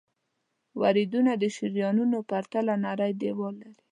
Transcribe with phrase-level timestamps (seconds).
[0.81, 3.81] وریدونه د شریانونو په پرتله نری دیوال لري.